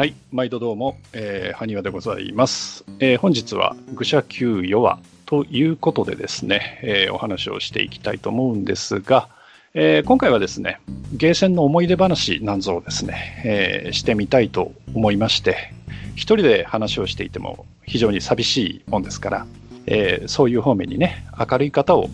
[0.00, 2.86] はい、毎度どうも、えー、埴輪でございます。
[3.00, 9.28] えー本日は愚者級ヨアということでですね、えーお話をしていきたいと思うんですが、
[9.74, 10.80] えー今回はですね、
[11.12, 15.70] ゲーセンの思い出話なんぞをですね、えーしてみたいと思いまして、
[16.14, 19.46] 一人で話をしていても非常に寂しいもんですから、
[19.84, 22.08] えーそういう方面にね、明るい方を、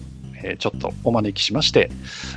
[0.47, 1.91] えーちょっとお招きしまして、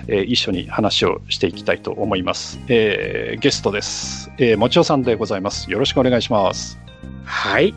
[0.07, 2.59] えー一緒に話をしていきたいと思います。
[2.67, 4.31] えーゲストです。
[4.37, 5.71] えー、もちおさんでございます。
[5.71, 6.79] よろしくお願いします。
[7.23, 7.73] はい。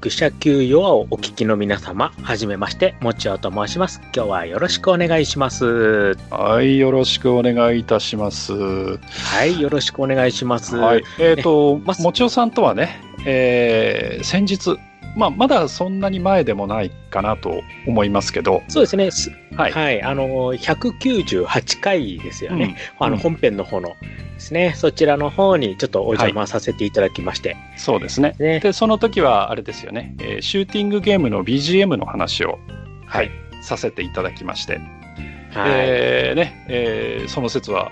[0.00, 4.02] 愚者級ヨアをお聞きの皆様、はじめまして、もちおと申します。
[4.14, 6.14] 今日はよろしくお願いします。
[6.30, 8.52] はい、よろしくお願いいたします。
[8.52, 10.76] はい、よろしくお願いします。
[10.76, 14.78] はい、えっ、と、 まずもちおさんとはね、えー先日、
[15.16, 19.10] まあ、まだそんなに前でもないかなと思いますけど、そうですね。
[19.10, 20.02] すははいい。
[20.02, 22.76] あの、198回ですよね。
[22.98, 23.90] あの、うん本編の方の
[24.34, 24.74] ですね。
[24.76, 27.56] そちらの方にちょっとお邪魔させていただきまして。
[27.76, 28.34] そうですね。
[28.38, 28.60] ね。
[28.60, 32.58] で、その時はあれですよね、えーシューティングゲームの BGM の話を、
[33.06, 33.30] はい、
[33.62, 34.80] させていただきまして、
[35.54, 35.70] はい。
[35.74, 37.90] えーねえーその説は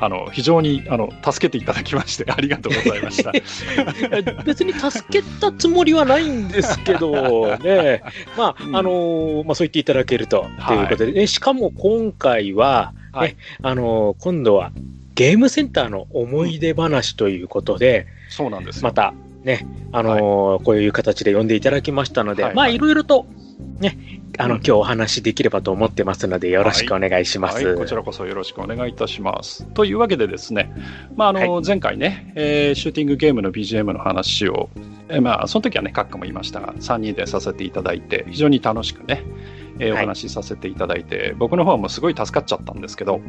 [0.00, 3.30] あの非常にあの助けていただきまして ありがとうございました。
[4.44, 8.02] 別に助けたつもりはないんですけど、 ね。
[8.36, 14.72] まあ、うんあのーまあ、そう言っていただけると、ということで、ねしかも今回は、ねはいあのー今度は
[15.14, 18.82] ゲームセンターの思い出話ということで、そうなんですよ。
[18.84, 23.26] また、ね、あのーこういう形で呼んでいただきましたので、はいまあ、いろいろと、
[23.80, 24.60] ね、あの、うん。
[24.60, 27.64] 今日お話しできればと思ってますので、よろしくお願いします。
[27.64, 29.66] はい、こちらこそよろしくお願いいたします。
[29.66, 30.72] というわけでですね、
[31.16, 34.70] まああのは前回ね、えーシューティングゲームの BGM の話を、
[35.08, 39.24] えーまあ、その時はね、カッカもいましたが、3人でさせていただいて、非常に楽しくね、
[39.78, 40.06] えーおはい。
[40.06, 43.20] 話しさせていただいて、僕の方もすごい助かっちゃったんですけど、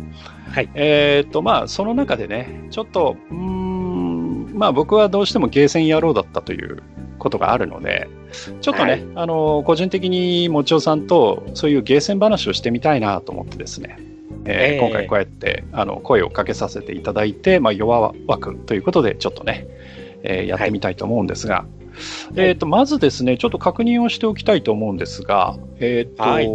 [0.52, 0.70] はい。
[0.76, 6.84] えーっと、まあ、その中でね、ちょっと、うーん、まあ僕はどうしてもゲーセン野郎だったという
[7.24, 8.08] ことがあるので、
[8.62, 9.06] ちょっとね、はい。
[9.16, 14.14] あの、個人的にもちおさんとそういうゲーセン話をしてみたいなと思ってですね、えー
[14.46, 14.80] ええ。
[14.80, 19.68] 今回こうやってあの声をかけさせていただいて、まあ、弱枠ということでちょっとね、
[20.24, 21.66] えーやってみたいと思うんですが、
[22.36, 26.50] えー、とまずですねちょっと確認をしておきたいと思うんですが、えーとはい。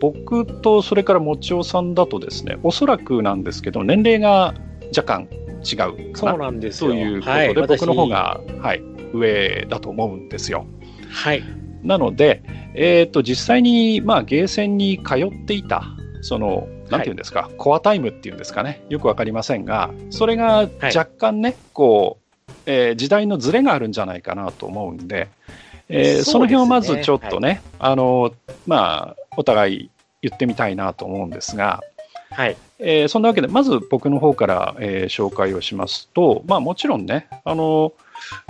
[0.00, 4.54] 僕とそれからもちおさんだとですねおそらくなんですけど年齢が
[4.96, 5.28] 若干
[5.64, 5.76] 違
[6.08, 6.90] うかそうななんですよ。
[6.90, 8.82] ということで、はい、僕の方私が、はい、
[9.14, 10.66] 上だと思うんですよ。
[11.10, 11.42] はい。
[11.82, 12.42] なので、
[12.74, 15.84] えー、と実際に、まあ、ゲーセンに通っていた、
[16.22, 22.24] その、なんていうんですか、コアタイムっていうんですかね、よくわかりませんが、それが若干ね、こう、
[22.66, 25.28] えー時代のズレがあるんじゃないかなと思うんで、
[25.88, 28.32] えーそねその辺をまずちょっとね、あの、
[28.66, 29.90] まあ、お互い
[30.22, 31.80] 言ってみたいなと思うんですが、
[32.30, 32.56] はい。
[32.78, 37.92] えーそんなわけで、まず僕の方から、えー紹介をしますと、まあ、もちろんね、あの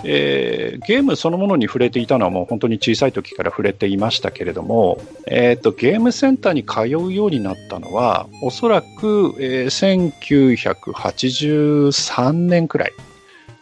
[0.05, 12.93] えーゲームそのものに触れていたのはもう本当に小さい時から触れていましたけれども、えーとゲームセンターに通うようになったのは、おそらく、えー1983年くらい。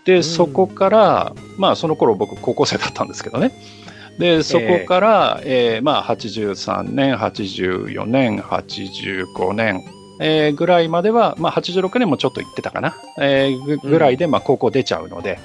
[0.04, 0.24] で、ん。
[0.24, 3.52] そこから、まあ、その頃僕高校生だったんですけどね。
[4.18, 9.82] で、そこから、えーまあ、83年、84年、85年、
[10.20, 15.38] えーぐらいまでは、まあ、86年もちょっと行ってたかな、えーぐぐらいで、まあ、高校出ちゃうので、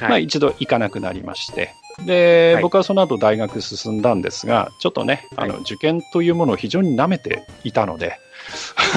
[0.00, 0.24] まあ、はい。
[0.24, 1.74] 一度行かなくなりまして、
[2.04, 8.18] で、はい僕はその後大学進んだんですが、ちょっとね、あの、はい受験というものを非常に舐めていたので、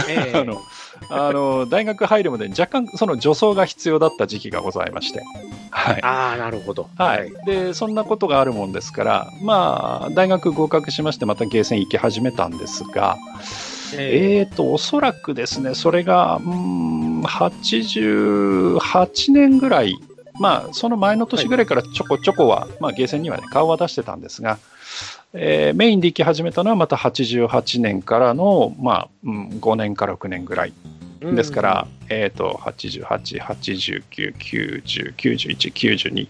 [0.09, 0.61] ええ あの、
[1.09, 5.21] あの、大学入るまでに若干その助走が必要だった時期がございまして、
[5.69, 6.03] はい。
[6.03, 6.89] ああ、なるほど。
[6.97, 7.31] はい。
[7.45, 13.17] で、そんなことがあるもんですから、まあ、大学合格しまして、またゲーセン行き始めたんですが、
[13.93, 19.97] ええーと、おそらくですね、それが、うーん、88年ぐらい、
[20.39, 24.57] まあ、その前の年ぐらいからちょこちょこは、まあ、ゲーセンにはね、顔は出してたんですが、
[25.33, 30.73] えーメインで行き始めたのはまた88年からの、まあ、うん、5年か6年ぐらい
[31.21, 36.27] えですから、えっ、と、88、89、90、91、92、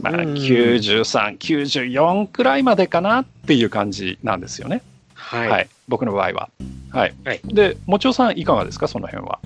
[0.00, 4.82] まあ、うん93、94くらいまでかなっていう感じなんですよね。
[5.14, 5.48] はい。
[5.48, 5.68] はい。
[5.88, 6.48] 僕の場合は。
[6.90, 7.14] はい。
[7.24, 9.38] はいで、もちおさんいかがですか、その辺は。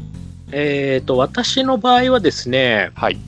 [0.53, 3.19] えっ、と、私の場合はですね、はい。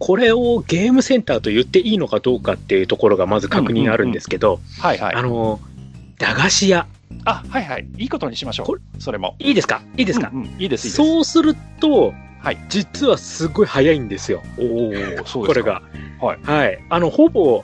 [0.00, 5.14] これをゲームセンターと言っていいのかどうかっていうところがまず確認あるんですけど、はいはい。
[5.14, 5.60] あの、
[6.18, 6.86] 駄菓子屋。
[7.24, 7.86] あ、はいはい。
[7.98, 9.02] いいことにしましょこう。
[9.02, 9.36] それも。
[9.38, 9.82] いいですか？
[9.98, 10.90] いいですか、うんうんいいです、いいです。
[10.90, 14.42] そうすると、はい実はすごい早いんですよ。
[14.58, 15.40] おお、そうですか。
[15.46, 15.82] これが。
[16.18, 16.38] はい。
[16.42, 16.82] はい。
[16.88, 17.62] あの、ほぼ、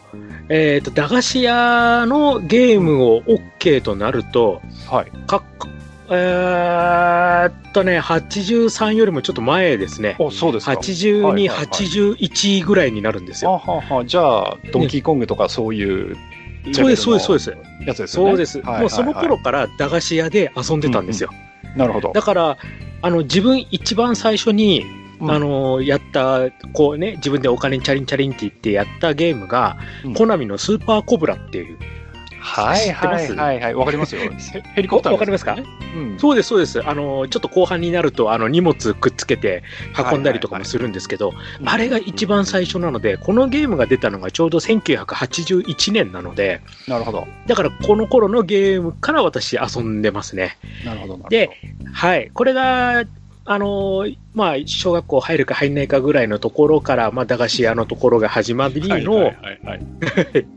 [0.51, 4.61] えっ、と、駄菓子屋のゲームを OK となると、
[4.91, 5.11] はい。
[5.27, 5.43] か
[6.11, 10.17] えーっとね、83よりもちょっっと前ですね。
[10.19, 10.73] おそうですか。
[10.73, 13.53] 82、はいはいはい81ぐらいになるんですよ。
[13.53, 16.17] はははじゃあ、ドンキーコングとかそういう
[16.65, 17.87] レベルのそうです、そうです、そうです。
[17.87, 18.31] やつですよね。
[18.31, 18.59] そうです。
[18.59, 21.31] はいはいはいもうその頃から駄菓子屋で遊んでたんですよ。
[21.77, 22.13] なるほど。
[22.13, 22.57] だから、
[23.03, 24.85] あの、自分一番最初に、
[25.21, 31.79] うんあの、やった、こうね、自分でお金チャリンチャリンって言ってやったゲームが、うんコナミのスーパーコブラっていう。
[32.47, 33.75] はいはいはいはい。
[33.75, 34.21] わかりますよ。
[34.21, 35.57] ヘ ヘリコプターわかりますか？
[35.95, 36.19] うん。
[36.19, 36.81] そうです、そうです。
[36.87, 39.65] あの、ちょっと後半になると、あの、荷物くっつけて
[40.13, 47.27] 運んだりとかもするんですけど、うんあれが一番最初なので、このゲームが出たのがちょうど1981年なので、なるほど。
[47.47, 50.57] だからこの頃のゲームから私遊んでますね。
[50.85, 51.13] なるほど。
[51.15, 51.51] なるほどで、
[51.93, 52.31] はい。
[52.33, 53.05] これが、
[53.49, 59.87] あのまあ、小学校入るか入んないかぐらいのところから、まあ、駄菓子屋のところが始まりの、はいはいはいはい。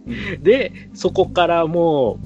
[0.41, 2.19] で、そこからも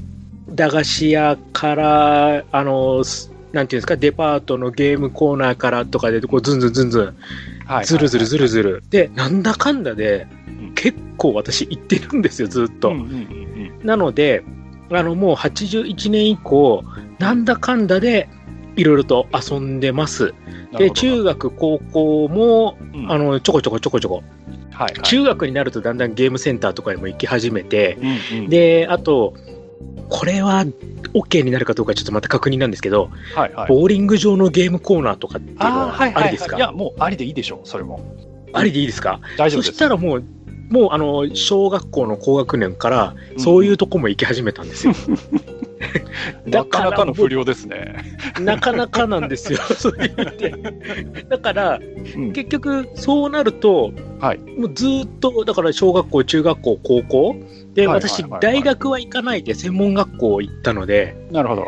[0.50, 7.16] う、駄菓子屋から、あの、すなんていうんですか、デパートのゲームコーナーからとかで、こう、ずんずんずんずん、
[7.66, 8.84] はいずるずるずるずる。
[8.90, 12.94] で、なんだかんだでん、結構私行ってるんですよ、ずっと。
[13.84, 14.44] なので、
[14.92, 16.84] あの、もう81年以降、
[17.20, 18.30] なんだかんだで、
[18.76, 20.34] いろいろと遊んでます。
[20.78, 24.16] で、中学、高校も、うんあの、ちょこちょこちょこちょこ。
[24.16, 24.24] はい
[24.86, 27.98] はい中学になるとだんだんゲームセンターとかにも行き始めて、
[28.32, 29.36] うんうんで、あと、
[30.10, 30.66] これは
[31.14, 33.68] OK になるかどうかちょっとまた確認なんですけど、はいはい。
[33.70, 36.24] ボーリング場のゲームコーナーとかっていうのあーははいはいはい。
[36.24, 38.02] ありですか、いや、もうありでいいでしょう、それも。
[38.54, 39.20] ありでいいですか？
[39.38, 39.72] 大丈夫です。
[39.72, 40.24] そしたらもう、
[40.70, 44.94] もうあの、小学校の高学年から、そういうとこも行き始めたんですよ。
[46.46, 47.96] なかなかの不良ですね。
[48.40, 50.54] なかなかなんですよ、 そういう意味で。
[51.30, 51.80] だから、
[52.16, 57.36] うん結局、そうなると、はいもうずーっと、だから小学校、中学校、高校、
[57.74, 61.68] で、私大学は行かないで専門学校行ったので、なるほど。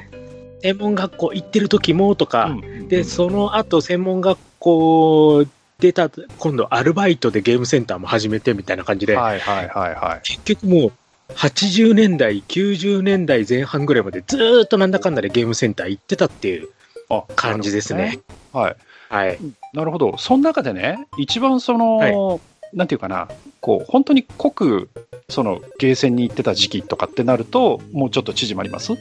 [0.62, 5.46] 専門学校行ってる時もとか、うんで、その後専門学校
[5.80, 10.20] 出た、今度アルバイトでゲームセンターも始めてみたいな感じで、はいはいはいはい。
[10.24, 10.92] 結局もう、
[11.30, 16.70] 80年代、90年代前半ぐらいまでずーっとなんだかんだでゲームセンター行ってたっていう
[17.10, 18.20] あ感じですね。。
[18.54, 18.76] はい。
[19.10, 19.40] はい。
[19.74, 20.18] なるほど。
[20.18, 22.40] その中でね、一番その、は
[22.74, 23.28] なんていうかな、
[23.62, 24.90] こう、本当に濃く、
[25.30, 28.94] その、ゲーセンに行ってた時期とかってなると、もうちょっと縮まります？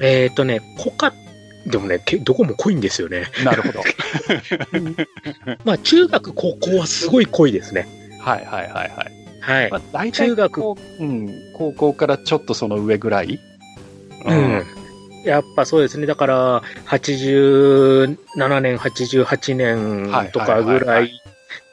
[0.00, 1.12] えっ、とね、濃か
[1.66, 3.26] でもね、けどこも濃いんですよね。
[3.44, 3.80] なるほど。
[5.64, 7.86] まあ、中学、高校はすごい濃いですね。
[8.20, 9.21] はいはいはいはい。
[9.42, 9.70] はい。
[9.70, 13.38] まあ、大体中学こううん、高校からちょっとその上ぐらい？
[14.24, 14.62] うん。
[15.24, 16.06] やっぱそうですね。
[16.06, 21.12] だから、87年、88年とかぐらい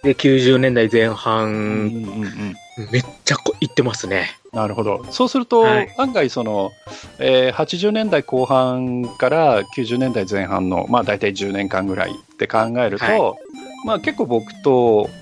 [0.04, 1.10] で、90年代前うん。
[1.10, 2.56] うん半、うんうん
[2.94, 4.30] めっちゃこいってますね。
[4.54, 5.04] なるほど。
[5.12, 6.71] そうすると、はい案外その、
[7.19, 13.19] えー80年代後半から90年代前半の、まあ大体10年間ぐらいって考えると、はい
[13.86, 15.19] まあ結構僕と、まあ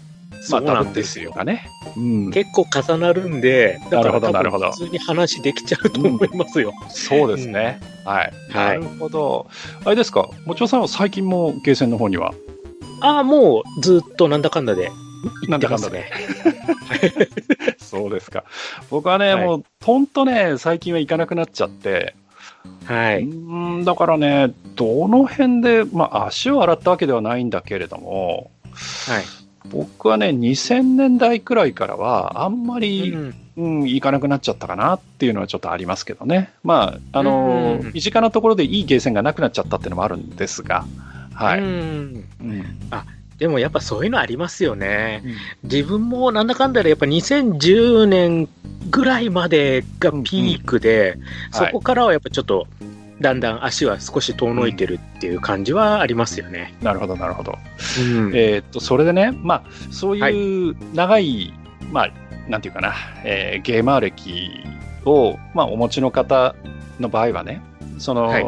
[0.47, 1.31] そうなんですよ。
[1.31, 1.69] かね。
[1.95, 2.31] うん。
[2.31, 6.73] 結構重なるんで、だからなるほどなるほど多分普通に話できちゃうと思いますよ。
[6.89, 7.79] そうですね。
[8.05, 8.33] はい。
[8.51, 9.47] はないるほど。
[9.85, 12.33] あれですか、もちろさんは最近もゲーセンの方には、
[13.01, 14.91] ああ、もうずっとなんだかんだで
[15.47, 16.09] 行ってますね。
[17.77, 18.43] そうですか。
[18.89, 22.15] 僕はね、はいもう、ほんとね、最近は行かなくなっちゃって、
[22.85, 23.23] はい。
[23.23, 23.25] う
[23.79, 28.51] んだからね、どの辺で、まあ、足を洗ったわけではないんだけれども、
[29.07, 29.23] はい。
[29.71, 33.35] 僕はね、2000年代くらいからは、あんまり、うん。
[33.57, 36.53] うん、行かなくなっちゃったかなっていうのはちょっとありますけどね。
[36.63, 40.85] まあ、あのうん身近なところでいいゲーセンがなくなっちゃったっていうのもあるんですが、
[41.33, 41.59] はい。
[41.59, 42.23] うん。
[42.39, 42.65] うん。
[43.39, 45.23] でもやっぱそういうのありますよね。
[45.63, 48.47] 自分もなんだかんだでやっぱ2010年
[48.89, 51.17] ぐらいまでがピークで、
[51.51, 52.67] そこからはやっぱちょっと
[53.19, 56.75] だんだん足は少し遠のいてるっていう感じはありますよね。
[56.81, 57.57] なるほど、なるほど。
[57.99, 61.53] うんえーっと、それでね、まあ、そういう長い、
[61.91, 62.11] まあ、
[62.47, 62.93] なんていうかな、
[63.23, 64.51] えーゲーマー歴
[65.05, 66.55] を、まあ、お持ちの方
[66.99, 67.61] の場合はね、
[67.97, 68.45] その、はい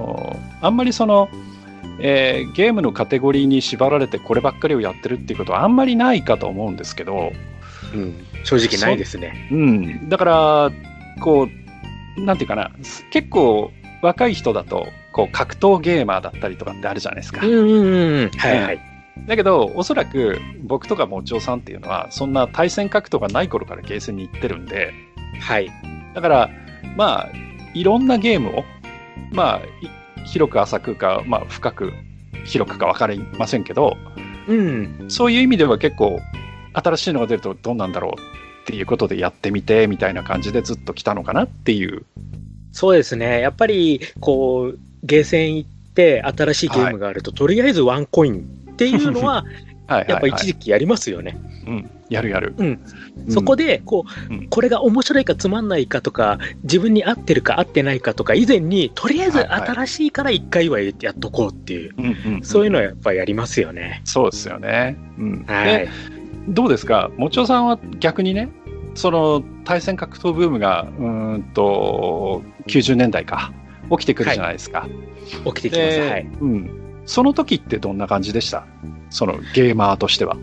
[0.61, 1.29] あんまりその、
[1.99, 7.31] えーゲームのカテゴリーに縛られてこればっかりをやってるっていうことはあんまりないかと思うんですけど、
[7.93, 9.49] うん正直ないですね。
[9.51, 10.71] うん、だから、
[11.21, 11.47] こ
[12.17, 12.71] う、なんていうかな、
[13.11, 17.45] 結構若い人だと、こう、格闘ゲーマーだったりとかってあるじゃないですか。
[17.45, 18.29] うんうんうん。
[18.37, 18.79] はいはい。
[19.27, 24.93] だけど、おそらく僕とかもちおさんっていうのは、そんな対戦格闘がない頃からゲーセンに行ってるんで、
[25.41, 25.69] はい。
[26.13, 26.49] だから、
[26.95, 27.29] まあ、
[27.73, 28.63] いろんなゲームを、
[29.31, 31.91] まあ、い広く浅くか、まあ、深く、
[32.45, 33.97] 広くか分かりませんけど、
[34.47, 35.05] うん。
[35.09, 36.19] そういう意味では結構、
[36.73, 38.21] 新しいのが出るとどうなんだろう
[38.61, 42.05] っていうことでやってみて、みたいな感じでずっと来たのかなっていう。
[42.79, 43.41] そうですね。
[43.41, 48.39] やっぱり、こう、ゲーセン行って、新しいゲームがあると、とりあえずワンコイン
[48.71, 49.43] っていうのは、
[49.85, 51.35] はいやっぱ一時期やりますよね。
[51.67, 52.53] うん、やるやる。
[52.57, 52.79] うん。
[53.27, 61.93] そこで、こう、うんこれが面白いかつまんないかとか、自分に合ってるか合ってないかとか、以前に、とりあえずはいはい新しいから一回はやっとこうっていう、
[62.43, 63.99] そういうのはやっぱりやりますよね。
[64.05, 64.95] そうですよね。
[65.17, 65.89] うん、はで
[66.47, 66.53] い。
[66.53, 68.49] どうですか、もちおさんは逆にね、
[68.99, 73.53] その対戦格闘ブームがうーんと90年代か、
[73.91, 74.89] 起きてくるじゃないですか。
[75.45, 75.97] 起きてきます。
[75.97, 76.29] ではい。
[76.41, 78.65] うん、その時ってどんな感じでした？
[79.09, 80.35] そのゲーマーとしては。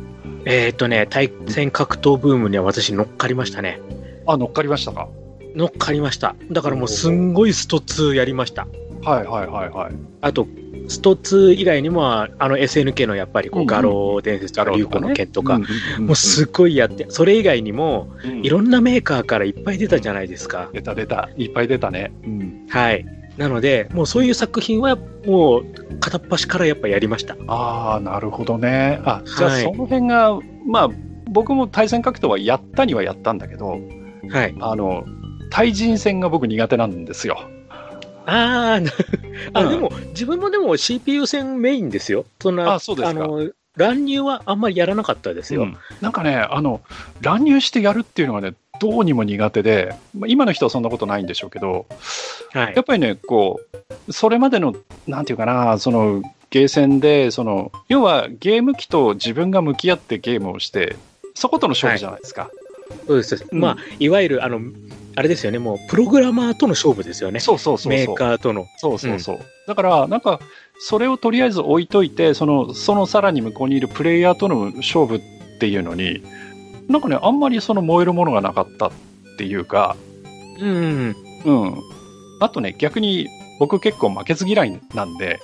[0.46, 3.78] えっ、とね、対戦格闘ブームには私乗っかりましたね。
[4.26, 5.06] あ、乗っかりましたか？
[5.54, 6.34] 乗っかりました。
[6.50, 8.66] だからもうすんごいスト2やりました。
[9.06, 9.94] はいはいはいはい。
[10.20, 10.48] あと、
[10.88, 15.60] スト2以外にも、あの SNK のやっぱりこう画廊伝説とか、流行の剣とか、
[15.98, 20.70] もうすっごいやって、それ以外にも、うんいろんなメーカーからいっぱい出たじゃないですか。
[20.72, 22.12] 出た出た、いっぱい出たね。
[22.25, 23.06] うん、はい。
[23.36, 25.64] なので、もうそういう作品は、もう
[26.00, 27.36] 片っ端からやっぱやりました。
[27.46, 29.00] ああ、なるほどね。
[29.04, 30.90] あ、じゃあはいその辺が、まあ、
[31.30, 33.78] 僕も対戦格闘はやったにはやったんだけど、
[34.30, 34.54] はい。
[34.60, 35.04] あの、
[35.50, 37.38] 対人戦が僕苦手なんですよ。
[38.26, 38.80] あ
[39.54, 42.26] あ、うんでも、自分もでも CPU 戦メインですよ。
[42.40, 45.62] そんな、あそうですかの、乱入はあんまりやらなかったですよ。
[45.62, 46.80] うんなんかね、あの、
[47.21, 51.87] 乱入してやるっていうのがね、どうにも苦手で、まあ今の人はそんなことないんでしょうけど、
[52.52, 52.85] はいやっ。
[52.85, 53.61] ぱりね、こ
[54.06, 54.75] う、それまでの、
[55.06, 60.97] なんていうかな、その、ゲーセンで、その、要はゲーム機と自分が向き合ってゲームをして、
[61.35, 62.50] そことの勝負じゃないですか。
[63.06, 63.46] そうです。
[63.50, 64.60] うんまあ、いわゆる、あの、
[65.16, 67.40] あれですよね、もう、プログラマーとの勝負ですよね。
[67.40, 67.92] そうそうそうそう。
[67.92, 68.66] メーカーとの。
[68.78, 69.38] そうそうそう。
[69.66, 70.40] だから、なんか、
[70.78, 75.20] それをとりあえず置いといて、その、そのさらに向こうにいるプレイヤーとの勝負っ
[75.58, 76.22] ていうのに、
[76.88, 78.92] なんかね、あんまりその燃えるものがなかったっ
[79.38, 79.96] ていうか、
[80.60, 81.16] うん。
[81.44, 81.74] うん。
[82.40, 83.28] あとね、逆に
[83.58, 85.38] 僕結構負けず嫌いなんで、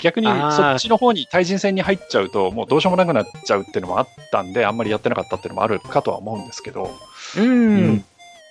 [0.00, 6.90] 逆にそっちの方に対人戦に入っちゃうと、もうどうしようもなくなっちゃうっていうのもあったんで、あんまりやってなかったっていうのもあるかとは思うんですけど。
[7.36, 7.44] うん。
[7.44, 8.04] うん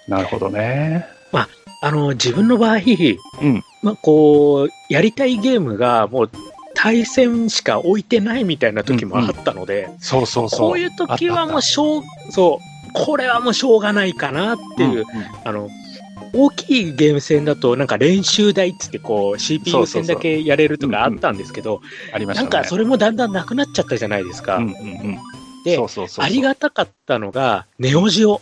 [0.08, 1.06] なるほどね。
[1.82, 2.78] あの、自分の場合、
[3.42, 6.32] うんまあ、こう、やりたいゲームが、もう、
[6.76, 10.60] 対戦しか置いてないみたいな時もあったので、そうそうそう。
[10.60, 15.06] こういう時はもうしょう、そう、これはもうしょうがないかなってたあったいう、
[15.46, 15.70] あの、
[16.34, 21.82] 大きいゲーム戦だと、なんか練習台っつって、こう、CPU 戦だけやれるとかあったんですけど。
[22.14, 24.58] なんかそれもだんだんなくなっちゃったじゃないですか。
[24.58, 25.18] うんうんうん。
[25.64, 28.42] でそうそうそうそうありがたかったのが、ネオジオ。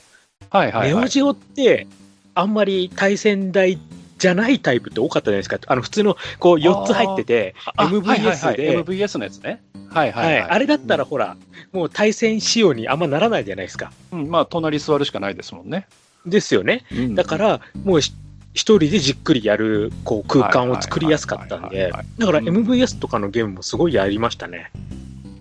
[0.49, 0.87] はいはい、はい。
[0.89, 1.87] ネオジオって、
[2.35, 3.79] あんまり対戦台
[4.17, 5.59] じゃないタイプって多かったじゃないですか。
[5.67, 9.61] あの、普通の、こう、4つ入ってて、あ MVS ではいはいはい、MVS のやつね。
[9.89, 10.49] はいははいい、はい。
[10.49, 11.37] あれだったらほら、
[11.71, 13.91] もう対戦仕様にあんまならないじゃないですか。
[14.11, 15.87] うん、まあ、隣座るしかないですもんね。
[16.25, 16.83] ですよね。
[16.91, 18.13] うんだから、もうし
[18.53, 24.71] 一人でじっくりやる、こう、空間を作りやすかったんでだからうん MVS とかのゲームもすごいやりましたね。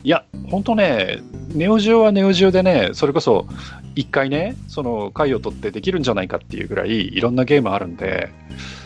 [0.06, 1.18] いや、本当ね、
[1.52, 3.48] ネオジオはネオジオでね、それこそ、
[3.96, 8.30] 一回ね、その回を取ってできるんじゃないかっていうぐらい、いろんなゲームあるんで、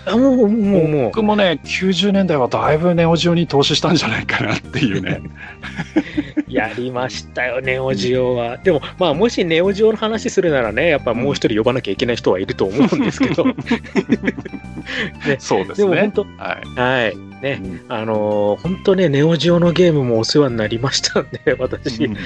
[0.06, 5.20] あ、もう、もう、もう、僕もね、90年代はだいぶネオジオに投資したんじゃないかなっていうね。
[6.48, 8.56] やりましたよ、ネオジオは。
[8.56, 13.44] でも、まあ、もしネオジオの話するならね、やっぱもう一人呼ばなきゃいけない人はいると思うんですけど、
[15.38, 15.86] そうですね。
[15.86, 16.80] でも本当、はい。
[16.80, 17.30] はい。
[17.40, 22.04] ね、うんあのー本当ね、ネオジオのゲームもお世話になりましたんで、私。
[22.04, 22.16] うん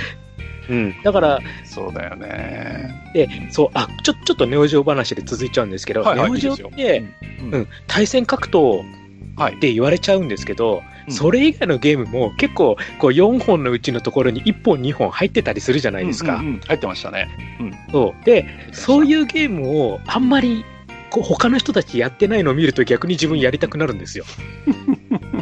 [0.69, 0.95] うん。
[1.03, 3.13] だから、そうだよね。
[3.13, 7.05] で、そう、あ、ちょ、ちょっとネオジオ話で続いちゃうんですけど、はいはいネオジいいですて、
[7.41, 8.83] うんうん、対戦格闘
[9.37, 9.59] はいっ。
[9.59, 16.37] て言われちゃうんですけど、うんそれ以外のゲームも結構、こう4本のうちのところに1本、2本入ってたりするじゃないですか。
[16.37, 17.29] うんうんうん入ってましたね。
[17.61, 17.73] うん。
[17.93, 18.25] そう。
[18.25, 20.65] で、そういうゲームをあんまり、
[21.11, 24.25] こう他の人たちやってないのを見ると逆に自分やりたくなるんですよ。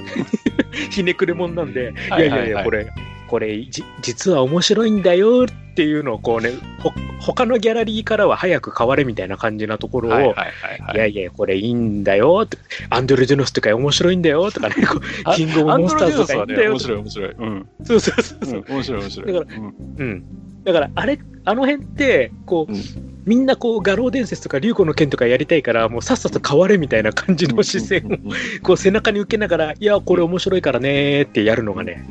[0.90, 2.90] ひねくれもんなんで、いやいやいや、これ、
[3.33, 12.59] これじ、実は面白いんだよっていうのをこうね、ほ他のギャラリーからは早く変われみたいな感じなところを、はいはいはいはいいやいや、これいいんだよって、
[12.91, 14.75] アンドロジェノスとか面白いんだよとかね、
[15.35, 17.31] キングオブモンスターズとかいいんだよね面白い面白い。
[17.31, 17.69] うん。
[17.85, 19.33] そうそうそうそう、うん面白い面白い。
[19.33, 20.25] だうんうん。
[20.64, 23.12] だから、あれ、あの辺って、こう、うん。
[23.25, 32.04] みんなこう、画廊伝説とか竜子の剣とかやりたいから、もうさっさと変われみたいな感じの視線を、こう背中に受けながら、いや、これ面白いからねーってやるのがね、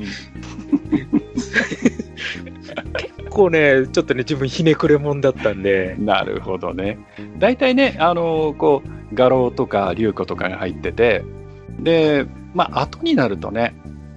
[2.97, 6.97] 結構ね、ちょっとね、自分ひねくれもんだったんで、なるほどね。
[7.39, 11.25] 大体ね、あのこう、画廊とか竜子とかが入ってて、
[11.79, 13.73] で、まあ、後になるとね、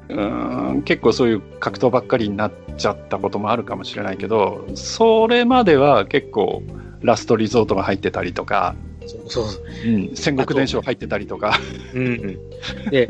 [0.09, 6.63] うーん、結構そういう格闘ばっかりになっちゃったこともあるかもしれないけど、それまでは結構、
[7.03, 8.75] ラストリゾートが入ってたりとか、
[9.07, 11.59] そうそううん、戦国伝承入ってたりとか。
[11.93, 12.91] うんうん。
[12.91, 13.09] で、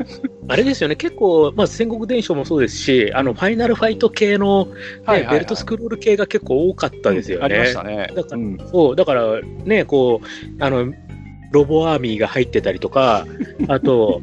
[0.49, 4.71] あれですよね、結構、まあ、戦国伝承もそうですし、あの、ファイナルファイト系の、ね
[5.05, 7.45] はいはいはいベルトスクロール系が結構多かったですよね。
[7.45, 8.11] ありましたね。
[8.13, 10.93] だからうんそう、だからね、こう、あの、
[11.51, 13.25] ロボアーミーが入ってたりとか、
[13.69, 14.21] あと、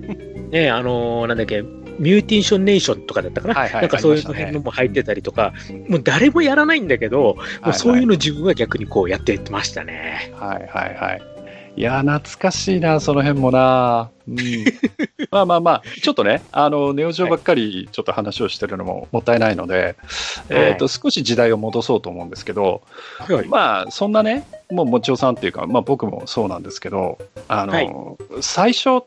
[0.50, 1.64] ね、あの、なんだっけ、
[2.02, 3.80] ミューティンションネーションとかだったかな、はいはい。
[3.82, 5.52] なんかそういうありましたね辺のも入ってたりとか、
[5.88, 10.32] もう誰もやらないんだけど、もうそういうの自分は逆にこうやってましたね。
[10.34, 11.32] はいはいはい。
[11.74, 14.10] いや、懐かしいな、その辺もな。
[14.28, 14.36] うん、
[15.30, 19.96] まあまあまあ、ちょっとね、あの、ネオジオばっかりちょっと話をしてるのももったいないので、
[20.50, 22.82] えっ、と、少し時代を戻そうと思うんですけど、
[23.18, 23.46] はい。
[23.46, 27.18] まあ、そんなね、もう、もちおさんっていうか、まあ僕もそうなんですけど、
[27.48, 27.90] あの、はい。
[28.42, 29.02] 最初っ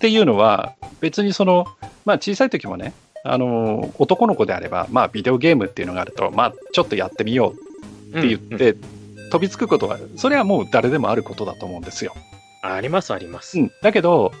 [0.00, 1.66] ていうのは、別にその、
[2.08, 7.52] まあ小さい時もね、あの、男の子であれば、まあビデオゲームっていうのがあると、まあちょっとやってみよ
[8.14, 8.76] うって言って、
[9.30, 12.14] 飛びつくことは、それはもう誰でもあることだと思うんですよ。
[12.62, 13.60] あります、あります。
[13.60, 14.32] うん、だけど、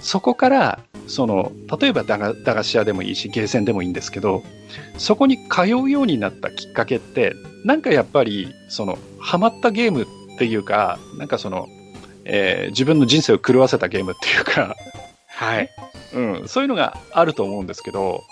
[0.00, 4.42] そこから、その、例えば駄菓駄菓子屋でもいいし、ゲーセンでもいいんですけど、
[4.96, 7.34] そこに通うようになったきっかけって、
[7.66, 10.06] なんかやっぱり、その、ハマったゲームっ
[10.38, 11.68] ていうか、なんかその、
[12.24, 14.76] えー自分の人生を狂わせたゲームっていうか、
[15.40, 15.70] はい。
[16.12, 18.24] うん、そういうのがあると思うんですけど、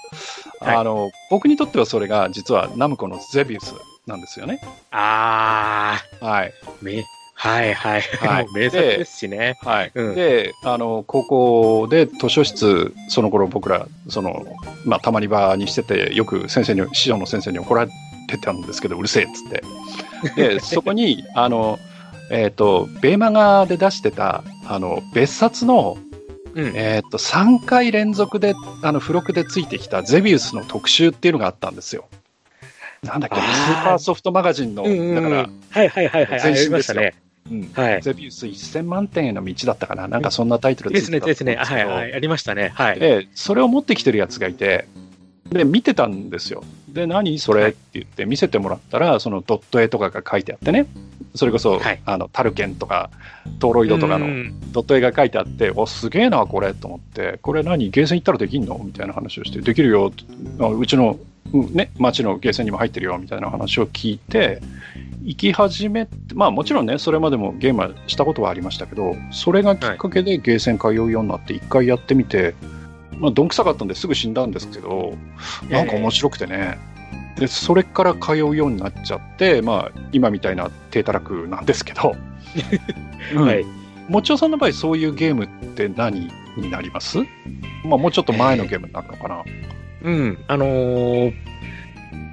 [0.61, 3.75] はいあの、僕にとってはそれが実はナムコのゼビウス
[4.07, 4.61] なんですよね。
[4.91, 6.53] あはい。
[6.83, 8.03] ー、め、はいはい。
[8.03, 9.57] はい 名作ですしね。
[9.63, 9.93] はい。
[9.95, 14.45] うんで、あの、高校で図書室、その頃僕ら、その、
[14.85, 17.91] まあ、たまり場にしてて、よく先生に、師匠の先生に怒られ
[18.29, 20.57] てたんですけど、うるせえっつって。
[20.57, 21.79] で、 そこに、あの、
[22.31, 25.97] えっ、と、ベーマガで出してた、あの、別冊の、
[26.59, 26.77] うん。
[26.77, 32.07] えっ、と、3回連続で、あの、付録でついてきたゼビウスの特集っていうのがあったんですよ。
[33.03, 35.37] なんだっけ、スーパーソフトマガジンの、だから、
[35.71, 36.41] はいはいはいはい。
[36.41, 37.15] あ前身りましたね。
[37.49, 37.71] うん。
[37.73, 38.03] はい。
[38.03, 40.09] ゼビウス1000万点への道だったかな。
[40.09, 41.57] なんかそんなタイトルついですね、てたですね。
[41.57, 41.79] と思うん。
[41.79, 42.15] けどはいはい。
[42.15, 42.73] ありましたね。
[42.75, 42.99] はい。
[42.99, 44.89] で、それを持ってきてるやつがいて、
[45.51, 46.63] で、見てたんですよ。
[46.89, 47.39] で、何？
[47.39, 47.69] それ？
[47.69, 50.87] って言って見せてもらったら、そのドット絵とかが書いてあってね、
[51.35, 52.01] それこそ、はい。
[52.05, 53.11] あの、タルケンとか、
[53.59, 54.73] トーロイドとかのうん。
[54.73, 57.91] ドット絵が書いてあって、お、すげえな、これ、と思って、これ何？
[57.91, 58.79] ゲーセン行ったらできんの？
[58.85, 60.13] みたいな話をして、できるよ。
[60.79, 61.19] うちの、
[61.53, 64.61] うんね、町のゲーセンにも入ってるよ、みたいな話を聞いて、
[65.23, 72.55] 行き始めて、まあもちろんね、それまでもゲームはしたことはありましたけど、それがきっかけでゲーセン通うようになって、一回やってみて、
[73.19, 75.15] まあ、どんくさかったんですぐ死んだんですけど、
[75.71, 76.79] なんか面白くてね。
[77.37, 82.15] で、それから通うようになっちゃって、まあ、今みたいな低たらくなんですけど、
[83.35, 83.65] うんはい。
[84.09, 87.19] もちおさんの場合、そういうゲームって何になります？
[87.85, 89.45] まあ、もうちょっと前のゲームになるのかな。
[90.03, 90.39] うん。
[90.49, 91.33] あのー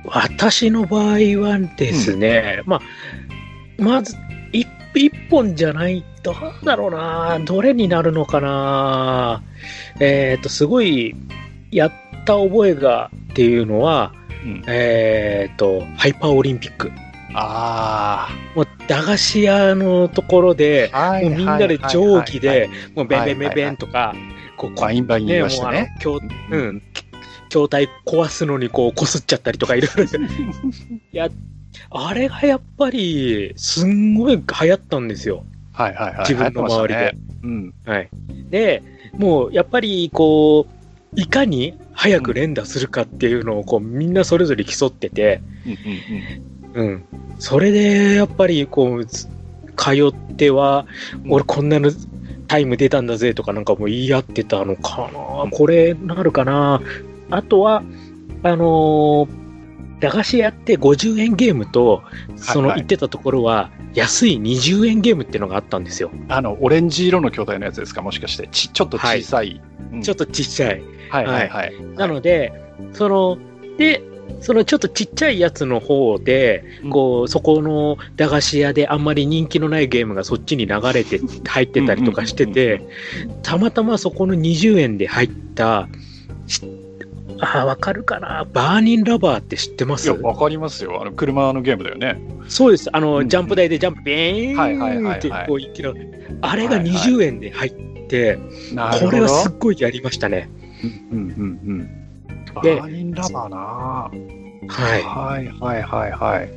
[0.08, 1.02] 私の場合
[1.42, 4.16] はですね、まあ、まず、
[4.52, 9.44] 一一本じゃない、どうだろうな、どれになるのかな、
[10.00, 11.16] えっ、と、すごい、
[11.70, 11.92] やっ
[12.26, 14.12] た覚えがっていうのは、
[14.44, 16.92] うん、えっ、と、ハイパーオリンピック。
[17.36, 24.16] あもう、駄菓子屋のところで、あ、はもうみんなで定規で、もうベンベンベンベンとか、
[24.58, 25.96] こう、バインバイン言いましたね。
[26.04, 26.82] もううん、
[27.50, 30.04] 筐体壊すのにこう、こすっちゃったりとかいろいろ。
[31.14, 31.30] いや、
[31.92, 35.46] あれがやっぱり、すんごい流行ったんですよ。
[35.76, 36.20] はいはいはい。
[36.20, 37.74] 自分の周りでねうん。
[37.86, 38.10] はい。
[38.50, 38.82] で、
[39.18, 47.06] もう、やっぱり、こう、いかに早く連打するかっていうのを、こう、みんなそれぞれ競ってて、うんうんうんうん。
[47.40, 49.28] それで、やっぱり、こう、ず
[49.76, 50.86] 通っては、
[51.30, 51.92] 俺こんなの
[52.48, 56.82] タイム出たんだぜとかなんかもう言い合ってたのかなこれなるかな
[57.30, 57.84] あとは、
[58.44, 59.45] あのー
[60.00, 62.04] 駄菓子屋って50円ゲームと、
[62.36, 66.12] そのはいはい言ってたところは、安い20円ゲームっていうのがあったんですよ。
[66.28, 68.02] あの、オレンジ色の筐体のやつですか？
[68.02, 68.48] もしかして。
[68.52, 69.62] ちちょっと小さい。
[69.94, 70.84] うんちょっとちっちゃい。
[71.10, 71.74] はいはいはい。
[71.96, 72.52] なので、
[72.92, 73.38] その、
[73.78, 74.04] で、
[74.42, 82.82] そのちょっとちっちゃいやつの方で、うんこう、そこの駄菓子屋であんまり人気のないゲームがそっちに流れて入ってたりとかしてて、
[83.44, 85.88] たまたまそこの20円で入った、
[86.48, 86.62] し
[87.40, 90.10] あー、わかるかなバーニンラバーって知ってます？
[90.10, 91.02] いや、わかりますよ。
[91.02, 92.22] あの、車のゲームだよね。
[92.48, 92.90] そうです。
[92.96, 95.94] あの、うんジャンプ台でジャンプビーはいはいはいはいンってこう一気の、
[96.42, 98.40] あれがはいはい20円で入って、
[98.74, 99.06] なるほど。
[99.06, 100.50] これはすっごいやりましたね。
[101.12, 101.90] うんうんうん。
[102.54, 104.12] バでーニンラバーなは
[104.98, 105.02] い。
[105.02, 106.50] はいはいはいはい。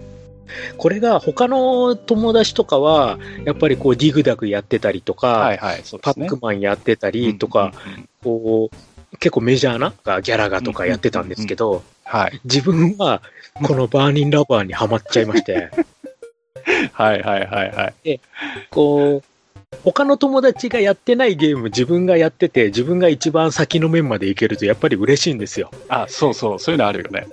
[0.79, 6.27] これが他の友達とかは、やっぱりこうディグダグやってたりとか、はいはい、そうですね。
[6.29, 8.77] パックマンやってたりとか、うんうんうんこう、
[9.18, 9.90] 結構メジャーな
[10.21, 12.40] ギャラガとかやってたんですけど、はい。
[12.44, 13.23] 自分は
[13.62, 15.71] このバーニンラバーにはまっちゃいまして、
[16.92, 18.21] はいはいはいはい。
[18.71, 25.71] こう、他の友達がやってないゲーム自分がやってて、自分が一番先の面までいけるとやっぱり嬉しいんですよ。
[25.88, 27.27] あ、そうそう、そういうのあるよね。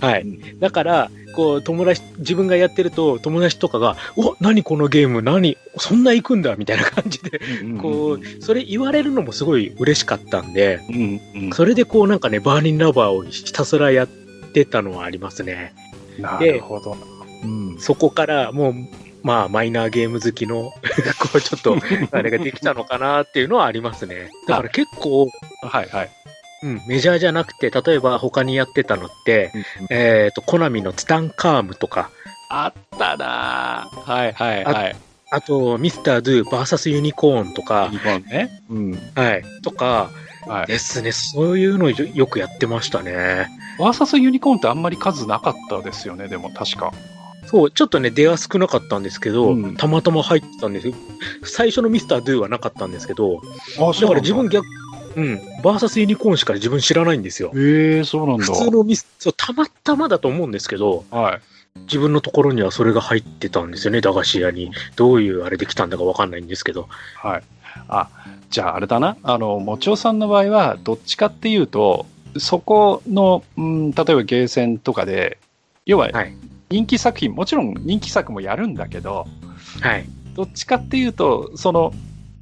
[0.00, 0.26] はい。
[0.58, 5.56] だから、こう、友達、自分がやってると、友達とかが、お何このゲーム、何？
[5.76, 7.40] そんな行くんだみたいな感じで、
[7.80, 10.80] こう、それ言われるのもすごい嬉しかったんで、
[11.52, 14.08] それでこうなんかね、バーニンラバーをひたすらやっ
[14.52, 15.74] てたのはありますね。
[16.18, 16.96] なるほど。
[17.44, 18.74] うん、そこからもう、
[19.22, 20.72] まあ、マイナーゲーム好きの
[21.20, 21.76] こう、ちょっと、
[22.10, 24.30] あれができたのかなっていうのはありますね。
[24.46, 25.28] だから結構、
[25.62, 26.10] はいはい。
[26.62, 29.52] うん、メジャーじゃなくて、例えば他にやってたのって、
[29.90, 32.10] えっ、と、コナミのツタンカームとか、
[32.50, 34.96] あったなぁはいはいはい。
[35.30, 38.50] あと、ミスタードゥバーサスユニコーンとか、日本ね。
[38.70, 38.92] うん。
[39.14, 40.10] はい、とか
[40.46, 40.66] はい。
[40.66, 43.48] ですね、そういうのよよくやってましたね。
[43.78, 46.92] ワーサスユニコーンってあんまり数なかったですよね、でも確か。
[47.46, 50.94] そう、ちょっとね、出は少なかったんですけど、うんたまたま入ってたんですよ。
[51.44, 53.40] 最初のミスタードゥはなかったんですけど、
[53.78, 54.66] あ、だから自分逆、
[55.18, 57.50] うん、バーサスユニコーンしか自分知らないんですよ。
[57.54, 58.44] へえそうなんだ。
[58.44, 61.40] 普通のミス、そう、たまたまだと思うんですけど、はい。
[61.82, 64.70] 自分のところにはそれが入ってたんですよね、駄菓子屋に。
[64.94, 66.88] どういうあれできたんだかわかんないんですけど。
[67.16, 67.42] はい。
[67.88, 68.08] あ、
[68.50, 69.16] じゃああれだな。
[69.24, 75.38] あの、もちおさんの場合は、どっちかっていうと、そこの、うん、例えばゲーセンとかで、
[75.84, 76.34] 要ははい。
[76.70, 79.26] 人気作品、もちろん人気作もやるんだけど、
[79.80, 80.04] はい。
[80.34, 81.92] どっちかっていうと、その、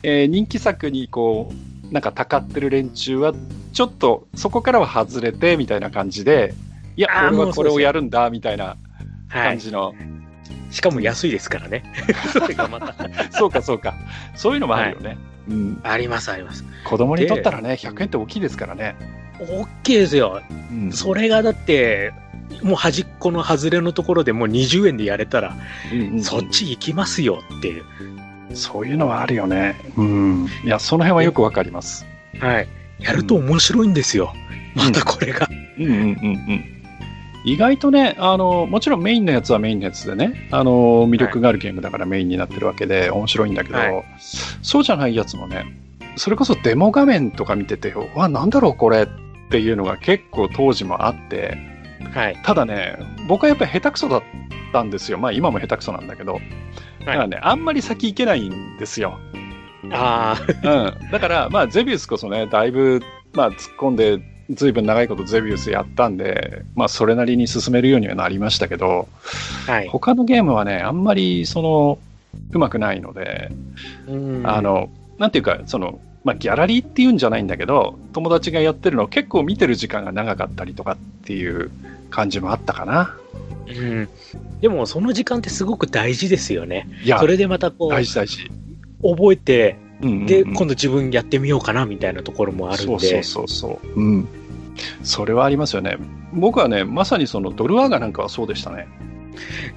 [0.02, 3.33] えー人気作にこう、なんかたかってる連中は、
[3.72, 6.55] ちょっとそこからは外れてみたいな感じで、
[6.96, 8.77] いや、俺はこれをやるんだみたいな
[9.29, 9.49] はい。
[9.49, 9.94] 感じの、
[10.70, 11.85] しかも安いですからね。
[12.33, 12.94] それがまた。
[13.31, 13.94] そうかそうか、
[14.35, 15.18] そういうのもあるよね。
[15.49, 16.64] うん、あります、あります。
[16.85, 18.96] 子供にとったらね、100円って大きいですからね。
[19.38, 20.40] 大きいですよ。
[20.70, 22.12] うんそれがだって、
[22.62, 25.57] もう端っこの外れのところでもう20円でやれたら、
[25.92, 27.85] うんうんそっち行きますよっていう。
[28.54, 29.76] そういうのはあるよね。
[29.96, 30.46] うん。
[30.64, 32.06] いや、その辺はよくわかります。
[32.40, 32.68] はい。
[32.98, 34.32] やると面白いんですよ。
[34.74, 35.48] またこれが。
[35.78, 36.76] うんうんうんうん。
[37.44, 44.04] 意外とね、あの、もちろんメインのやつはメインのやつでね、あの、魅力があるゲームだからメインになってるわけで面白いんだけど、はい
[44.62, 45.64] そうじゃないやつもね、
[46.16, 49.06] それこそデモ画面とか見てて、うわ、なんだろうこれっ
[49.50, 51.56] ていうのが結構当時もあって、
[52.12, 52.37] はい。
[52.44, 54.22] ただね、僕はやっぱり下手くそだっ
[54.72, 55.18] たんですよ。
[55.18, 56.40] まあ今も下手くそなんだけど、
[57.07, 59.19] だからね、あんまり先行けないんですよ。
[59.92, 63.01] あうん、だから、まあ、ゼビウスこそね、だいぶ、
[63.33, 69.09] まあ、突っ込んで、ずいぶん長いことゼビウスやったんで、まあ、それなりに進めるようにはなりましたけど、
[69.69, 69.73] あ。
[69.73, 69.88] はい。
[69.88, 71.99] 他のゲームはね、あんまり、その、
[72.51, 73.53] うまくないので、
[74.09, 81.71] うんあ、の、なんていうか、その、まあ、ギャラリーっていうんじゃないんだけど、友達がやってるのを結構見てる時間が長かったりとかっていう
[82.11, 83.14] 感じもあったかな。
[83.68, 84.09] うん。
[84.61, 86.88] でも、その時間ってすごく大事ですよね。
[87.18, 88.51] そ、れでまたこう、大事大事。
[89.03, 92.99] 覚えて、うんうんうんで、今度自分やってみようかなみたいなところもあるんで。
[92.99, 94.01] そうそうそうそう。
[94.01, 94.29] うん。
[95.03, 95.96] それはありますよね。
[96.35, 98.87] 僕はね、まさにそのドルアーガなんかはそうでしたね。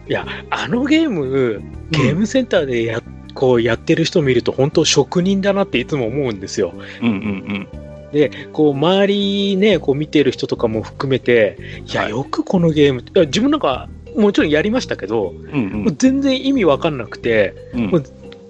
[0.10, 3.02] いや、あのゲーム、ゲームセンターでや、
[3.34, 6.74] こうやってる人見ると本当職人だなっていつも思うんですよ。
[7.02, 15.86] うんうんで、こう周りね、こう見てる人とかも含めて、いや、はいよくこのゲーム、いや自分なんかもちろんやりましたけど、うん。
[15.86, 18.04] うん全然意味わかんなくて、うん。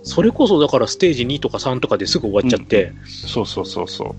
[0.04, 4.16] それこそだからステージ2とか3とかですぐ終わっちゃって、そうそうそうそう。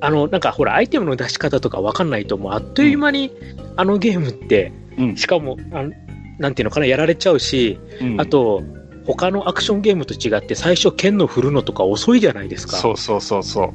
[0.00, 3.30] あの、なんかほら、アイテムの出し方とかわかんないと、もうあっという間に、
[3.76, 5.92] あのゲームって、うんしかも、あの
[6.38, 8.62] なんていうのかな、やられちゃうし、うんあと、
[9.06, 12.76] 他のアクションゲームと違って、最初剣の振るのとか遅いじゃないですか。
[12.76, 13.72] そうそうそうそう。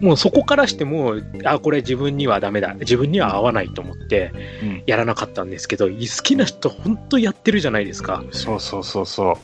[0.00, 2.74] もうそこからしてもう、あ、これ自分にはダメだ。
[2.74, 4.32] 自分には合わないと思って、
[4.62, 8.24] うんやらなかったんですけど、好きな人本当やってるじゃないですか。
[8.32, 9.34] そうそうそうそう。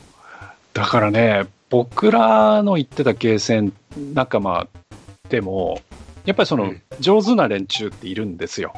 [0.73, 3.71] だからね、僕らの行ってたゲーセン
[4.13, 4.67] 仲間
[5.29, 5.81] でも、
[6.25, 8.73] やっぱりその、うん上手な連中っているんですよ。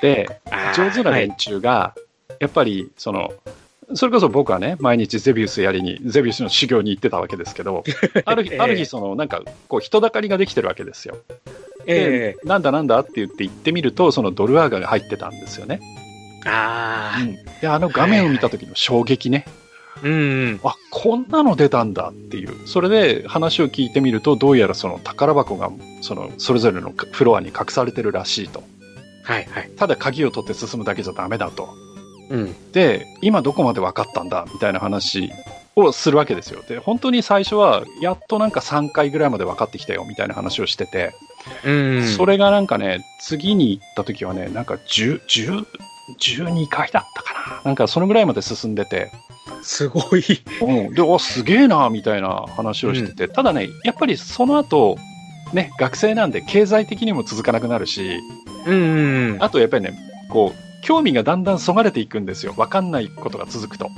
[0.00, 0.40] で、
[0.74, 1.94] 上手なはい連中が、
[2.40, 3.32] やっぱりその、
[3.94, 7.84] それこそ僕はね、毎日ゼビウスやりに、ゼビウスの修行に行ってたわけですけど、
[8.24, 11.16] ある日、ええある日その、なんか、こう、人だかりができてるわけですよ。
[11.86, 15.80] えで、なんだなんだって言って行ってみると、そのドルアーガが入ってたんですよね。
[16.46, 19.46] えああ、で、あの画面を見た時の衝撃ね。
[20.02, 20.14] うん、う
[20.54, 20.60] ん。
[20.64, 22.66] あ、こんなの出たんだっていう。
[22.66, 28.64] それで話を聞いてみると、どうやらその宝箱が、その、それぞれのフロアに隠されてるらしいと。
[29.22, 29.70] はいはい。
[29.76, 31.68] ただ鍵を取って進むだけじゃダメだと。
[32.32, 32.72] うん。
[32.72, 35.30] で、今どこまで分かったんだみたいな話
[35.76, 36.62] をするわけですよ。
[36.66, 41.12] で、本当に最初は、やっとなんか3回ぐらいまで分かってきたよみたいな話をしてて、
[41.64, 42.06] うん。
[42.06, 45.66] それがなんかね、次に行った時はね、なんか10、10、
[46.18, 47.62] 12回だったかな。
[47.64, 49.12] なんかそのぐらいまで進んでて、
[49.62, 50.24] すごい。
[50.62, 54.96] うん、で、おすげえな、みたいな話をしてて、ただね、やっぱりその後、
[55.52, 58.18] ね、学生なんで経済的にも続かなくなるし、
[58.66, 59.42] うんうん。
[59.42, 59.92] あとやっぱりね、
[60.30, 62.54] こう、興味がだんだんそがれていくんですよ。
[62.56, 63.88] わかんないことが続くと。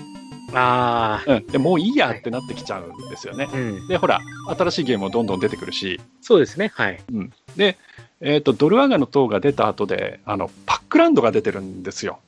[0.52, 1.32] ああ。
[1.32, 1.46] うん。
[1.46, 3.48] で、もういいやってなってきちゃうんですよね。
[3.52, 3.88] うん。
[3.88, 4.20] で、ほら、
[4.56, 6.70] 新しいゲームもどんどん出てくるし、そうですね。
[6.74, 7.00] はい。
[7.12, 7.32] うん。
[7.56, 7.76] で、
[8.20, 12.20] えっ、と、ドルアガの塔が出た後で、あの、パックランドが出てるんですよ。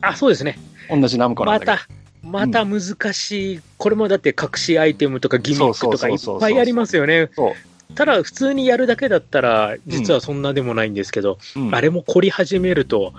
[0.00, 0.58] あ、そうですね。
[0.90, 1.88] 同じナムコなんまだけど。
[2.22, 7.30] た、また難しい、これもだって隠しアイテムとかギミックとかいっぱいありますよね。
[7.34, 7.52] そう。
[7.94, 13.12] ただ、普通にやるだけだったら、実はそんなでもないんですけど、うんあれも凝り始めると、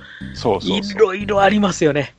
[0.62, 2.16] いろいろありますよね。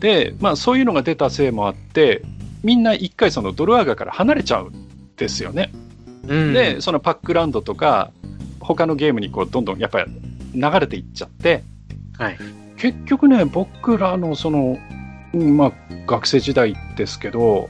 [0.00, 2.22] で、まあ、そういうのが出たせいもあって、
[2.62, 4.72] みんな一回そのドルアガから離れちゃうん
[5.16, 5.72] ですよね。
[6.26, 8.10] うんで、そのパックランドとか、
[8.60, 10.10] 他のゲームにこうどんどんやっぱり
[10.54, 11.62] 流れていっちゃって、
[12.18, 12.38] はい。
[12.76, 14.78] 結局ね、僕らのその、
[15.32, 15.72] うんまあ、
[16.06, 17.68] 学生時代ですけど、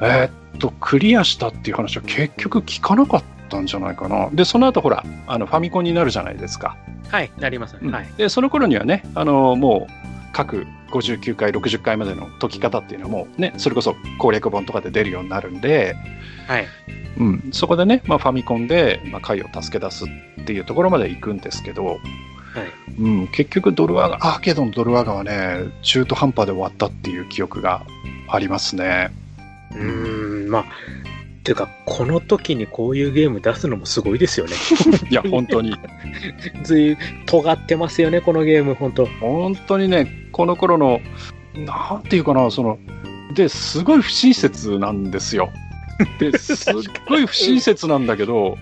[0.00, 4.30] えーっと、クリアしたっていう話は結局聞かなかったんじゃないかな。
[4.32, 6.76] で、その後ほら、あのファミコンになるじゃないですか。
[7.08, 7.76] はい、なります。
[7.80, 8.08] うんはい。
[8.16, 9.92] で、その頃にはね、あのもう
[10.32, 15.96] 各59回、60回までの解き方っていうのはもうね、それこそ攻略本とかで出るようになるんで、
[16.46, 16.66] はい。
[17.18, 21.98] うん、そこでね、まあ、ファミコンで、まあ、回を助け出すっていうところまで行くんですけど、はい。
[22.98, 27.84] うん、結局ドルアガ、アーケードのドルアガはね、中途半端で終わったっていう記憶が
[28.28, 29.10] ありますね。
[29.72, 30.64] うーん、まあ、
[31.42, 34.52] ていうか、この時にこういうゲーム出すのもすごいですよね。
[35.10, 35.74] いや、本当に。
[36.62, 41.00] ずい尖ってますよね、このゲーム、本当本当にね、この頃の、
[41.54, 42.78] なんていうかな、その、
[43.34, 45.50] で、すごい不親切なんですよ。
[46.20, 46.74] で、すっ
[47.08, 48.56] ごい不親切なんだけど、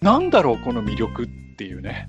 [0.00, 2.08] なんだろう、この魅力っていうね。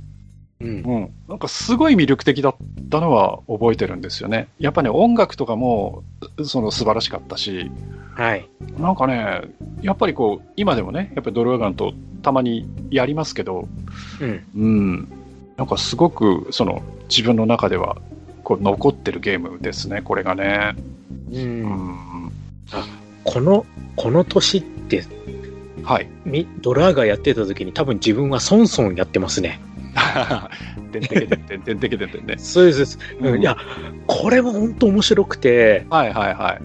[0.64, 0.70] うん。
[0.70, 1.14] うん。
[1.28, 2.56] なんかすごい魅力的だっ
[2.90, 4.48] たのは覚えてるんですよね。
[4.60, 6.04] やっぱね、音楽とかも、
[6.44, 7.70] その素晴らしかったし、
[8.16, 8.48] はい。
[8.80, 9.42] なんかね、
[9.82, 13.68] やっぱりこう、今でもね、やっぱりドルアガンとたまにやりますけど、
[14.22, 14.44] うん。
[14.56, 15.08] うん。
[15.58, 17.98] なんかすごく、その、自分の中では、
[18.44, 20.76] こう、残ってるゲームですね、これがね。
[21.32, 21.38] う。
[21.38, 22.32] うんん。
[23.24, 25.04] この、この年って、
[25.84, 26.08] はい。
[26.26, 29.60] みドラーガやってた時に多分自分はソンソンやってますね。
[30.92, 32.36] でんてけでんてんてんてけでんてんね。
[32.38, 33.00] そうですです。
[33.20, 33.58] うん、いや、
[34.08, 36.60] これも本当面白くて、はいはいは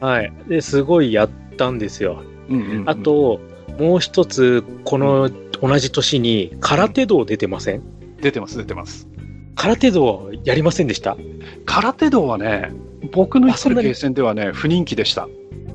[0.00, 0.04] い。
[0.04, 0.32] はい。
[0.48, 2.22] で、すごいやったんですよ。
[2.48, 3.40] うんうんうんあ、と、
[3.78, 9.08] もう一つ、この同じ年に空手道出てませんうん出てます出てます。
[9.54, 11.16] 空手道やりませんでした
[11.64, 12.70] 空手道はね、
[13.12, 15.28] 僕の行ってるゲーセンではね、不人気でした。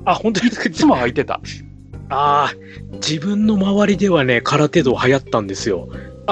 [0.05, 1.41] あ、本当にいつも空いてた。
[2.09, 2.53] ああ、
[2.93, 5.87] 自分の周りではね、空手道流行ったんですよ。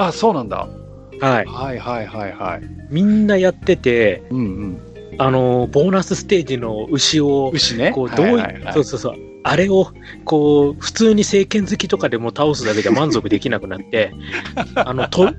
[0.06, 0.68] あ、そうなんだ。
[1.20, 1.46] はい。
[1.46, 2.62] はいはいはいはい。
[2.90, 4.80] みんなやってて、うんうん。
[5.18, 7.92] あの、ボーナスステージの牛を、牛ね。
[7.92, 9.14] こう、どうい、はいはいはいそうそうそう。
[9.42, 9.88] あれを、
[10.24, 14.12] こう、普通に政権好きとかでも倒すだけじゃ満足できなくなって、
[14.76, 15.32] あの、と、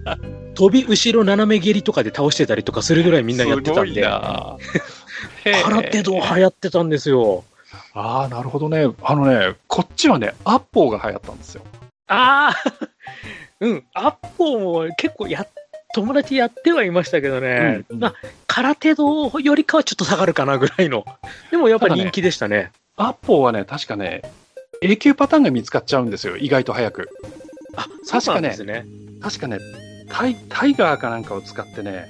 [0.55, 4.01] 飛び後ろ斜め蹴りとかで倒してたりとかするぐらいみんなやってたんで、
[5.63, 7.43] 空手道流行ってたんですよ。
[7.93, 8.87] ああ、なるほどね。
[9.01, 11.61] あのね、こっちはね、アッポーが流行ったんですよ。
[12.07, 12.55] ああ、
[13.61, 15.45] うん、アッポーも結構や、
[15.93, 18.13] 友達やってはいましたけどね、うんうんまあ、
[18.47, 21.05] 空手道よりかはちょっと下がるかなぐらいの。
[21.51, 22.71] でもやっぱ人気でしたね。
[22.95, 24.21] アッポーはね、確かね、
[24.81, 26.37] 永久パターンが見つかっちゃうんですよ。
[26.37, 27.09] 意外と早く。
[27.75, 28.55] あ、確かね。
[29.21, 29.59] 確かね、
[30.09, 32.07] タイタイガーかなんかを使ってね、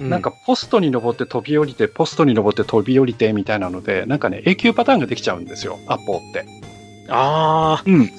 [0.00, 6.46] うなんか、ポストに登って飛び降りて、ポストに登って飛び降りてみたいなので、なんかね、永久パターンができちゃうんですよ、アッポーって。
[7.08, 8.12] ああ、うん。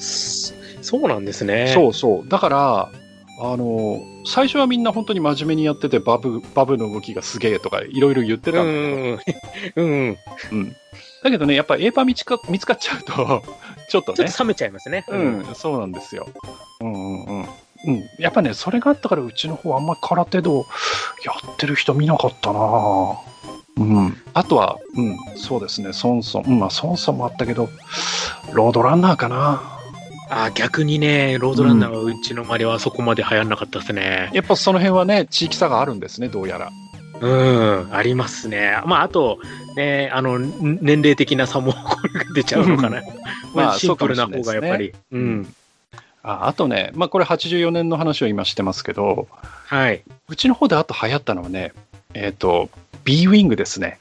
[0.89, 1.71] そそうなんですね。
[1.73, 2.28] そうそう。
[2.28, 2.91] だから、
[3.41, 8.65] あの、最初はみんな本当に真面目にやってて、バブ、バブの動きがすげえとか、いろいろ言ってうたん
[9.17, 9.34] だけ
[9.75, 9.89] ど、ん。
[9.89, 10.17] うん。
[10.52, 10.75] うん。
[11.23, 13.43] だけどね、やっぱ A パ見つか見つかっちゃうと、
[13.89, 15.06] ちょっとねちょっと、冷めちゃいますね。
[15.10, 16.28] うん、そうなんですよ。
[16.82, 17.47] うんうんうん。
[17.86, 20.65] うん、やっぱね、それがあったから、うちの方あんま空手道
[21.23, 22.60] やってる人見なかったな
[23.78, 24.17] うん。
[24.34, 26.43] あとは、うん、そうですね、ソンソン。
[26.45, 27.69] うん、まあ、ソンソンもあったけど、
[28.52, 29.79] ロードランナーかな。
[30.30, 34.30] あー逆にね、ロードランナーはうちの周りはそこまで流行んなかったですね。
[34.34, 36.70] やっぱその辺はね、地域差があるんですね、どうやら。
[37.22, 38.80] うん、ありますね。
[38.86, 39.39] まあ、あと、
[39.76, 41.74] ね、あの、ん年齢的な差も
[42.34, 43.02] 出ちゃうのかな。
[43.54, 44.94] まあまあ、シンプルな方がやっぱり。
[45.12, 45.54] うん。
[46.22, 49.28] ああとね、まあ、これ84年の話を今してますけど、
[49.65, 50.04] はい。
[50.28, 51.74] うちの方であと流行ったのはね、
[52.13, 52.70] えっ、と、
[53.04, 54.00] B ウィングですね。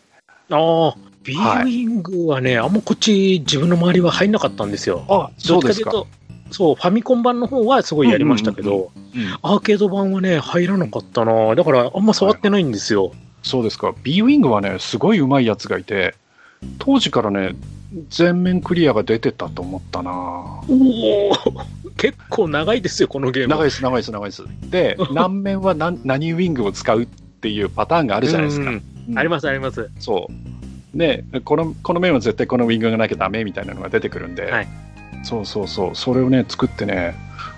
[0.51, 0.95] ああ、
[1.29, 5.05] ビーウィングはね、あんまこっち自分の周りは入んなかったんですよ。
[5.09, 6.07] あ、どっちかというと、
[6.51, 9.05] そう、ファミコン版の方はすごいやりましたけど、うん
[9.43, 11.55] アーケード版はね、入らなかったな。
[11.55, 13.13] だから、あんま触ってないんですよ。
[13.43, 13.95] そうですか。
[14.03, 16.15] B ウィングはね、すごい上手いやつがいて、
[16.79, 17.55] 当時からね、
[18.11, 21.33] 全面クリアが出てたと思ったなおお
[21.97, 23.49] 結構長いですよ、このゲーム。
[23.49, 24.45] 長いです、長いです、長いです。
[24.71, 28.71] で、何面は何何ウィングを使うっていうパターンがあるじゃないですか。
[28.71, 28.83] うん
[29.17, 29.89] あります、あります。
[29.99, 30.33] そう。
[30.95, 34.69] で、この、この面は絶対このウィングがなきゃダメみたいなのが出てくるんで、はい
[35.23, 37.15] そうそうそう、それをね、作ってね、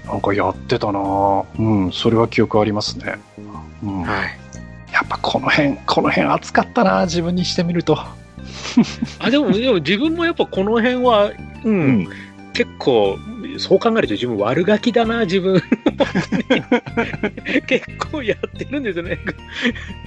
[0.06, 3.18] なんかやってたなうん、それは記憶ありますね。
[3.82, 4.02] うん。
[4.02, 4.38] はい。
[4.92, 7.98] やっぱこの辺、この辺熱かったな自分にしてみると。
[9.20, 11.30] あ、でも、でも自分もやっぱこの辺は、
[11.64, 12.08] うん、うん。
[12.52, 13.18] 結構、
[13.58, 15.62] そう考えると自分悪ガキだな、自分。
[17.66, 19.18] 結構やってるんですよね。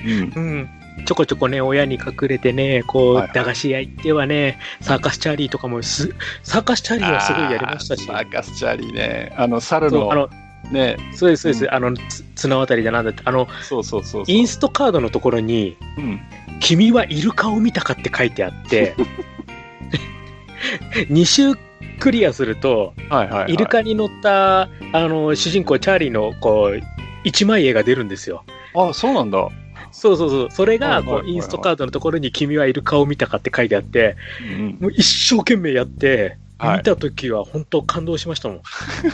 [0.05, 0.33] うん。
[0.35, 0.69] うん。
[1.05, 8.05] ちょこちょこね、親に隠れてね、こう、はいはい駄菓子屋行ってはね、サーカスチャーリーとかもす、サーカスチャーリーはすごいやりましたし。
[8.05, 9.33] サーカスチャーリーね。
[9.37, 10.29] あの、猿そう、あの、の、
[10.71, 11.65] ね、そうです、そうです。
[11.65, 14.35] うんあの、つ綱渡りだなんだって、あの、そうそうそうそう。
[14.35, 16.19] インストカードのところに、うん。
[16.59, 18.95] 君はイルカを見たかって書いてあって、
[21.09, 21.55] 2周
[21.99, 23.53] クリアすると、はいはい、はい。
[23.53, 26.81] イルカに乗った、あの、主人公チャーリーの、こう、
[27.23, 28.43] 一枚絵が出るんですよ。
[28.75, 29.47] あ、そうなんだ。
[29.93, 30.51] そうそうそう。
[30.51, 38.57] それが、こう、インストカードのところに君はイルカを見たかって書いてあって、うんもう一生懸命やって、はい見たときは本当感動しましたもん。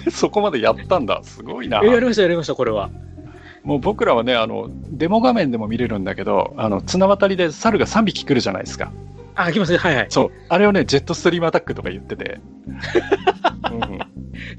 [0.05, 0.11] うん。
[0.11, 1.21] そこまでやったんだ。
[1.23, 1.87] すごいなえ。
[1.87, 2.89] やりました、やりました、これは。
[3.63, 8.91] もう僕らはね、あの、デモ画面でも見れるんだけど、あの、綱渡りで猿が3匹来るじゃないですか。
[9.45, 9.77] あ、来ますね。
[9.77, 10.05] はいはい。
[10.09, 10.31] そう。
[10.49, 12.39] あれをね、ジェットストリームアタックとか言ってて。
[13.71, 13.99] うん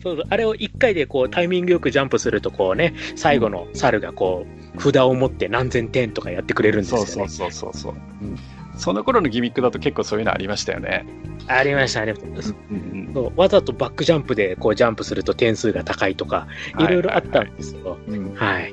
[0.03, 0.27] そうそう。
[0.29, 7.07] あれを一回でこう、タイミングよくジャンプすると、こうね、最後の猿がこう、札を持って何千点とかやってくれるんですよね。
[7.07, 7.95] そうそうそうそうそう。
[8.23, 8.37] うん
[8.77, 11.05] その頃のギミックだと結構そういうのありましたよね。
[11.49, 12.59] ありました、ありました。
[12.71, 16.47] うんそうわざとバックジャンプでこうジャンプすると点数が高いとか、
[16.79, 17.99] いろいろあったんですよ。
[18.07, 18.73] うんはい。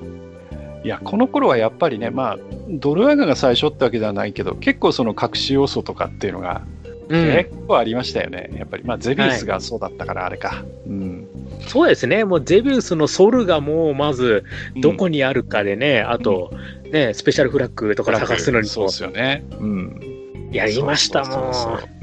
[0.88, 2.38] いや、この頃はやっぱりね、まあ、
[2.69, 6.62] ドルワガが最初ってわけではないけど、結構その隠し要素とかっていうのが
[7.10, 8.50] うん結構ありましたよね。
[8.56, 10.63] やっぱり、まあ、ゼビウスがそうだったからあれか。
[10.88, 11.28] うん。
[11.67, 12.23] そうですね。
[12.23, 14.45] もうゼビウスのソルがもうまず
[14.78, 16.54] どこにあるかでね、あと、
[16.89, 19.43] ね、スペシャルフラッグとか探すのにもそうですよね。
[19.60, 20.50] うん。
[20.54, 21.97] やりましたもん。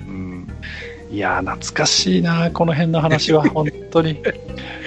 [1.11, 4.21] いやー、懐かしいな、この辺の話は、本当に。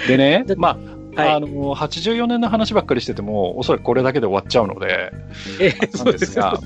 [0.06, 1.28] でね、 まあ、はい。
[1.30, 5.12] あの、84年の話ばっかりしてても、おそらくこれだけで終わっちゃうので、
[5.60, 6.60] えなんですが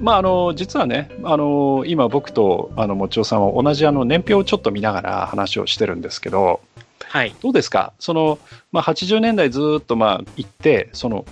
[0.00, 6.60] まあ、あの、実はね、あの、今僕と、あの、もちおさんは同じあの、年表をちょっと見ながら話をしてるんですけど、
[7.08, 7.34] はい。
[7.42, 7.92] どうですか？
[7.98, 8.38] その、
[8.70, 11.26] まあ、80年代ずーっとまあ行って、その、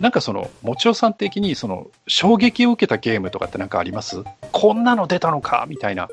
[0.00, 4.22] なんかその、もちおさん的にその、衝撃を受けたゲームとかってなんかあります？
[4.52, 5.66] こんなの出たのか？
[5.68, 6.08] みたいな。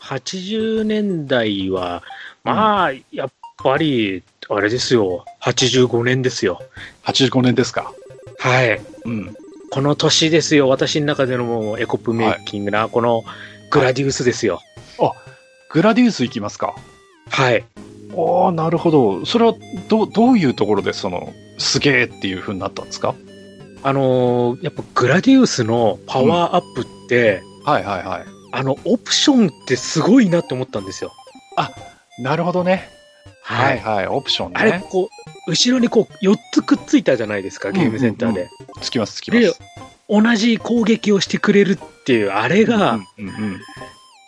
[0.00, 2.02] 80年代は、
[2.44, 3.30] まあ、やっ
[3.62, 5.24] ぱり、あれですよ。
[5.40, 6.60] 85年ですよ。
[7.04, 7.92] 85年ですか
[8.38, 8.80] はい。
[9.04, 9.34] うん。
[9.70, 10.68] この年ですよ。
[10.68, 13.22] 私の中でのもうエコップメイキングな、この
[13.70, 14.60] グラディウスですよ。
[15.70, 16.74] グラディウス行きますか
[17.30, 17.64] はい。
[18.12, 19.24] おー、なるほど。
[19.24, 19.54] それは、
[19.88, 23.14] どう、どういうところでその、すげーっていう風になったんですか？
[23.84, 28.24] あのーやっぱグラディウスのパワーアップって、はいはいはい。
[28.52, 31.12] あの、オプションってすごいなって思ったんですよ。
[32.18, 32.90] なるほどね。
[33.42, 34.06] はいはい。
[34.06, 34.84] オプションあれ、ね。
[34.88, 35.10] こ
[35.46, 38.48] う、後ろにこう、4つくっついたじゃないですか、ゲームセンターで。
[38.80, 39.42] つきますつきます。
[39.42, 39.54] で、
[40.08, 43.00] 同じ攻撃をしてくれるっていう、あれが、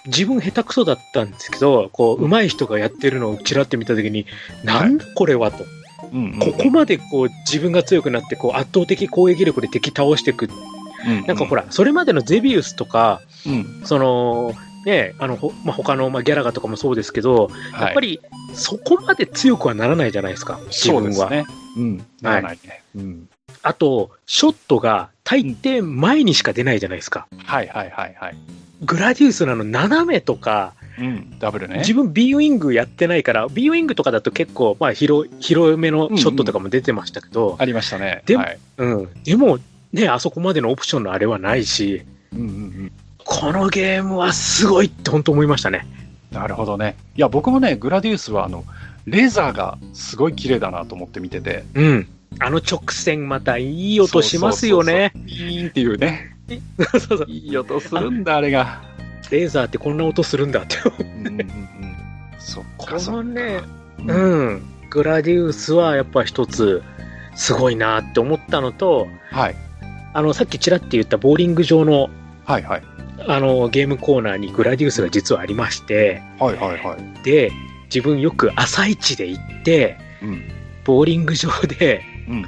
[0.06, 4.26] 自分下手くそだったんですけど、こう、上手い人がやってるのをちらって見たときに、
[4.64, 5.64] なんだこれはと。
[6.40, 10.48] ここまでこう、自分が強くなって、こう、圧倒的攻撃力で敵倒していく。
[11.26, 18.20] なんかほら、それまでのゼビウスとか、うんその、ね、あの、ほまあ、他の、まあ、ギャラガとかもそうですけど、やっぱりり、
[18.52, 21.12] そこまで強くはならないじゃないですか、自分は。
[21.12, 21.46] そうですね。
[21.76, 22.06] うん。
[22.20, 22.82] ならないね。
[22.96, 23.28] うん。
[23.62, 27.26] あと、ショットが大抵前にしか出ないじゃないですか。
[27.44, 28.36] はいはいはいはい。
[28.82, 31.38] グラディウスなの斜めとか、うん。
[31.40, 31.78] ダブルね。
[31.78, 38.22] 自分 B ウィングやってないから、B ウィングとかだと結構、まあ広、広めのショットとかも出てましたけど、ありましたね。
[38.26, 38.58] でもはい。
[38.78, 39.08] うん。
[39.24, 39.58] でも、
[39.92, 42.92] ね、あそこまでのオプションのあれはないし、うんうんうん。
[43.24, 45.86] このゲームはすごいって本当思いましたね。
[46.30, 46.96] なるほどね。
[47.16, 48.64] いや、僕もね、グラディウスは、あの、
[49.06, 51.64] レーザーがすごい綺麗だなと思って見てて。
[51.74, 52.08] うん。
[52.40, 55.12] あの直線またいい音しますよね。
[55.14, 55.48] そうそうそう。
[55.48, 56.36] ピーンっていうね。
[56.90, 58.82] そうそういい音するんだ、あれが。
[59.30, 60.76] レーザーってこんな音するんだって。
[60.98, 61.48] うんうんうん。
[62.38, 63.22] そっか、こそっか。
[63.22, 63.60] のね、
[64.00, 64.62] うんうん。
[64.90, 66.82] グラディウスはやっぱ一つ、
[67.34, 69.56] すごいなって思ったのと、はい。
[70.12, 72.10] あの、さっきちらって言ったボーリング場の、
[72.44, 72.82] はいはい。
[73.26, 77.24] あの、ゲームコーナーにグラディウスが実はありまして、はいはいはい。
[77.24, 77.50] で、
[77.84, 80.42] 自分よく朝一で行って、うん。
[80.84, 82.46] ボーリング場でうん。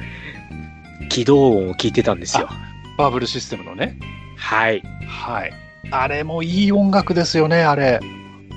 [1.09, 2.49] 起動音を聞いてたんですよ。
[2.99, 3.99] バーブルシステムのね。
[4.37, 4.83] はい。
[5.07, 5.53] はい。
[5.91, 8.01] あれもいい音楽ですよね、あれ。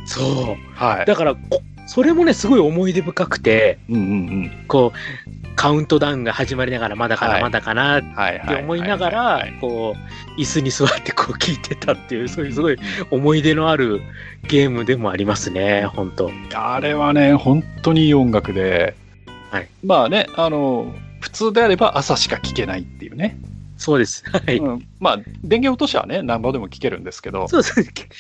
[0.05, 0.76] そう。
[0.76, 1.05] はい。
[1.05, 4.66] だから、こそれもね、すごい思い出深くて、うんうんうん。
[4.68, 8.02] こう、カウントダウンが始まりながら、まだかな、はいまだかなっ。
[8.48, 9.96] て思いながはらい、こ
[10.38, 12.78] う、椅子に座ってこう聞いてたっていう、そういうすごい
[13.10, 14.02] 思い出のある
[14.48, 18.94] ゲームでもありますね、本当あれはね、本当にいい音楽で、
[19.50, 23.36] はいまあね、あの、普通であれば朝しか聴けないっていうね。
[23.80, 24.24] そうです。
[24.30, 24.58] はい。
[24.58, 27.48] うん、まあ、電源落としはね、何ぼでも聴けるんですけど。
[27.48, 27.80] そうです。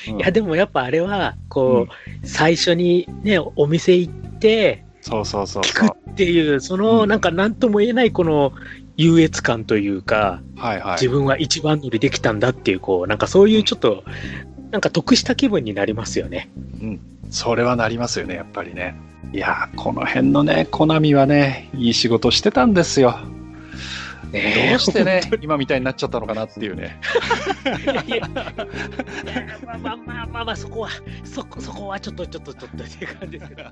[0.09, 5.89] うんいや、でもやっぱあれは、こう、最初にね、お店行って、そうそうそう聞そう。
[5.89, 8.53] くっていう、その、うんなんか何とも言えないこの
[8.95, 10.93] 優越感というか、はいはい。
[10.93, 14.05] 自分は一番乗りできたんだっていう、こう、なんかそういうちょっと、
[14.71, 16.49] なんか得した気分になりますよね。
[17.29, 18.95] それはなりますよね、やっぱりね。
[19.33, 23.19] いやー、この辺のね、コナミはね、いい仕事してたんですよ。
[24.31, 26.99] ねえどうしてね、今みたいになっちゃったのかなっていうね。
[29.65, 30.89] まあまあまあまあ、そこは、
[31.23, 33.69] そこ、そこはちょっと、ちょっと、ちょっとっていう感じですけど。